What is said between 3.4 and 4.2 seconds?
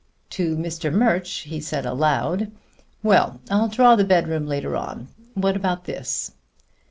I'll draw the